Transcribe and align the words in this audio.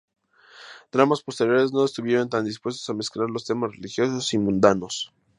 Dramas 0.91 1.21
posteriores 1.21 1.73
no 1.73 1.85
estuvieron 1.85 2.27
tan 2.27 2.43
dispuestos 2.43 2.89
a 2.89 2.95
mezclar 2.95 3.29
los 3.29 3.45
temas 3.45 3.73
religiosos 3.75 4.33
y 4.33 4.39
mundanos. 4.39 5.13